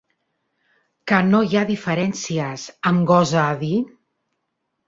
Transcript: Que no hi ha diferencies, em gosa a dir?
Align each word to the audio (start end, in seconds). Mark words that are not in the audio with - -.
Que 1.11 1.19
no 1.27 1.41
hi 1.49 1.59
ha 1.59 1.63
diferencies, 1.73 2.65
em 2.93 3.05
gosa 3.13 3.39
a 3.47 3.55
dir? 3.63 3.73